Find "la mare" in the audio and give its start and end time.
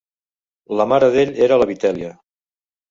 0.79-1.11